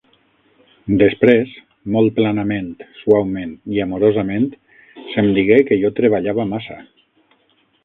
Després, 1.01 1.51
molt 1.95 2.15
planament, 2.15 2.71
suaument 3.03 3.53
i 3.75 3.83
amorosament 3.85 4.49
se'm 5.13 5.31
digué 5.39 5.61
que 5.71 5.81
jo 5.85 5.95
treballava 6.03 6.51
massa. 6.57 6.83